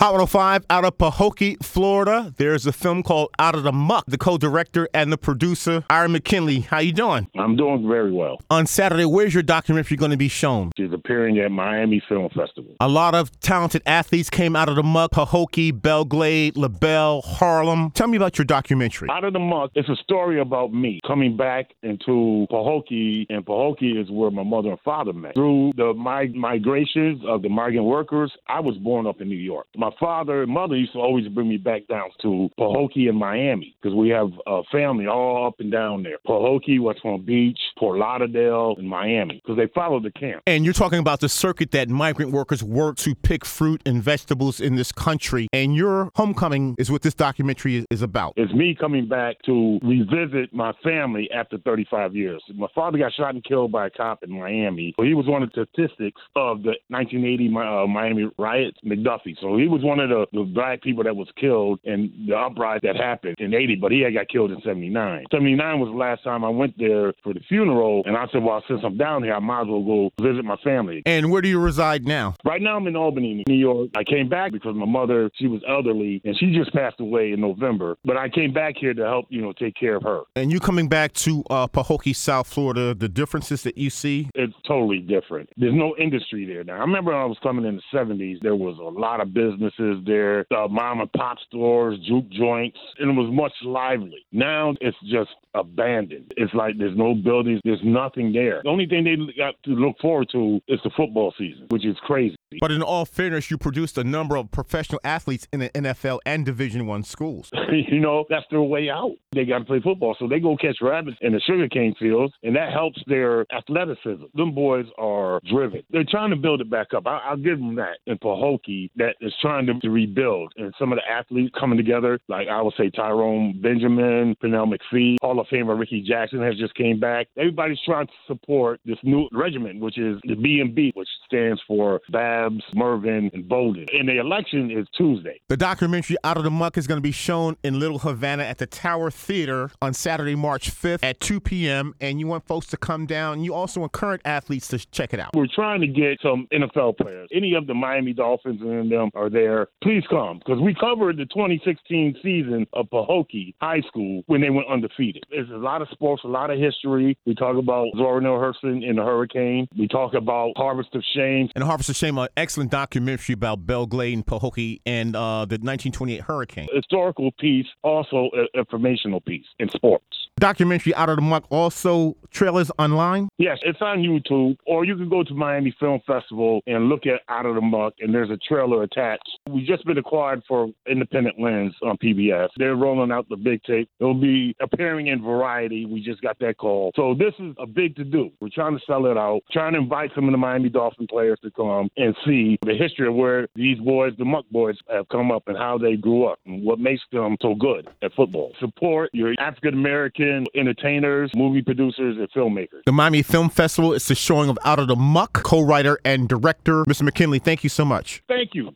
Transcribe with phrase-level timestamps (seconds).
[0.00, 2.32] Hot 105 out of Pahokee, Florida.
[2.38, 4.06] There's a film called Out of the Muck.
[4.08, 6.60] The co-director and the producer, Ira McKinley.
[6.60, 7.28] How you doing?
[7.36, 8.40] I'm doing very well.
[8.48, 10.72] On Saturday, where's your documentary going to be shown?
[10.74, 12.76] She's appearing at Miami Film Festival.
[12.80, 15.10] A lot of talented athletes came out of the muck.
[15.10, 17.90] Pahokee, Belle Glade, LaBelle, Harlem.
[17.90, 19.10] Tell me about your documentary.
[19.10, 24.00] Out of the Muck, it's a story about me coming back into Pahokee, and Pahokee
[24.00, 25.34] is where my mother and father met.
[25.34, 29.66] Through the mig- migrations of the migrant workers, I was born up in New York.
[29.76, 33.74] My father and mother used to always bring me back down to Pahokee and Miami
[33.80, 36.18] because we have a family all up and down there.
[36.26, 40.42] Pahokee, West Palm Beach, Fort Lauderdale, and Miami because they follow the camp.
[40.46, 44.60] And you're talking about the circuit that migrant workers work to pick fruit and vegetables
[44.60, 45.48] in this country.
[45.52, 48.32] And your homecoming is what this documentary is, about.
[48.36, 52.42] It's me coming back to revisit my family after 35 years.
[52.54, 54.94] My father got shot and killed by a cop in Miami.
[54.98, 59.36] He was one of the statistics of the 1980 uh, Miami riots, McDuffie.
[59.38, 62.90] So he was one of the, the black people that was killed in the uprising
[62.90, 65.26] that happened in 80, but he had got killed in 79.
[65.30, 68.62] 79 was the last time I went there for the funeral, and I said, well,
[68.68, 71.02] since I'm down here, I might as well go visit my family.
[71.06, 72.34] And where do you reside now?
[72.44, 73.90] Right now, I'm in Albany, New York.
[73.96, 77.40] I came back because my mother, she was elderly, and she just passed away in
[77.40, 77.96] November.
[78.04, 80.22] But I came back here to help, you know, take care of her.
[80.36, 84.28] And you coming back to uh, Pahokee, South Florida, the differences that you see?
[84.34, 85.50] It's totally different.
[85.56, 86.76] There's no industry there now.
[86.76, 90.04] I remember when I was coming in the 70s, there was a lot of businesses
[90.06, 94.26] there, uh, mom and pop stores, juke joints, and it was much lively.
[94.32, 96.32] Now it's just abandoned.
[96.36, 98.60] It's like there's no buildings, there's nothing there.
[98.62, 101.96] The only thing they got to look forward to is the football season, which is
[102.02, 102.36] crazy.
[102.60, 106.44] But in all fairness, you produced a number of professional athletes in the NFL and
[106.44, 107.50] Division One schools.
[107.72, 109.14] you know, that's their way out.
[109.32, 112.56] They got to play football, so they go catch rabbits in the sugarcane fields, and
[112.56, 114.24] that helps their athleticism.
[114.34, 115.82] Them boys are driven.
[115.90, 117.06] They're trying to build it back up.
[117.06, 120.92] I, I'll give them that in Pahokee that is trying to, to rebuild, and some
[120.92, 125.46] of the athletes coming together, like I would say Tyrone Benjamin, Pernell McPhee, Hall of
[125.46, 127.28] Famer Rickey Jackson has just came back.
[127.40, 131.58] Everybody's trying to support this new regiment, which is the B and B, which stands
[131.66, 133.86] for Babs, Mervin, and Bolden.
[133.94, 135.40] And the election is Tuesday.
[135.48, 138.58] The documentary Out of the Muck is going to be shown in Little Havana at
[138.58, 141.94] the Tower Theater on Saturday, March 5th at 2 p.m.
[141.98, 143.42] And you want folks to come down.
[143.42, 145.30] You also want current athletes to check it out.
[145.34, 147.28] We're trying to get some NFL players.
[147.32, 149.68] Any of the Miami Dolphins and them are there.
[149.82, 154.68] Please come because we covered the 2016 season of Pahokee High School when they went
[154.68, 155.24] undefeated.
[155.30, 157.16] There's a lot of sports, a lot of history.
[157.30, 159.68] We talk about Zora Neale Hurston in the hurricane.
[159.78, 161.48] We talk about Harvest of Shame.
[161.54, 165.54] And Harvest of Shame, an excellent documentary about Belle Glade and Pahokee and uh, the
[165.54, 166.66] 1928 hurricane.
[166.74, 170.04] Historical piece, also an informational piece in sports.
[170.40, 173.28] Documentary Out of the Muck also trailers online.
[173.38, 177.20] Yes, it's on YouTube, or you can go to Miami Film Festival and look at
[177.28, 179.28] Out of the Muck, and there's a trailer attached.
[179.48, 182.48] We've just been acquired for Independent Lens on PBS.
[182.56, 183.88] They're rolling out the big tape.
[184.00, 185.84] It'll be appearing in Variety.
[185.84, 186.92] We just got that call.
[186.96, 188.30] So this is a big to do.
[188.40, 191.38] We're trying to sell it out, trying to invite some of the Miami Dolphin players
[191.42, 195.30] to come and see the history of where these boys, the Muck boys, have come
[195.30, 198.52] up and how they grew up and what makes them so good at football.
[198.60, 200.19] Support your African American
[200.54, 202.82] entertainers, movie producers, and filmmakers.
[202.86, 205.42] The Miami Film Festival is the showing of Out of the Muck.
[205.42, 207.02] Co-writer and director, Mr.
[207.02, 208.22] McKinley, thank you so much.
[208.28, 208.70] Thank you.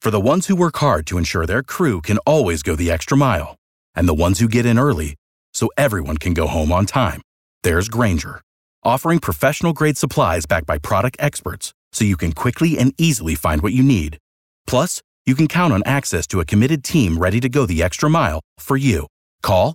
[0.00, 3.16] For the ones who work hard to ensure their crew can always go the extra
[3.16, 3.56] mile,
[3.94, 5.16] and the ones who get in early
[5.52, 7.20] so everyone can go home on time,
[7.64, 8.40] there's Grainger,
[8.84, 13.62] offering professional grade supplies backed by product experts so you can quickly and easily find
[13.62, 14.18] what you need.
[14.66, 18.08] Plus, you can count on access to a committed team ready to go the extra
[18.08, 19.06] mile for you.
[19.42, 19.74] Call,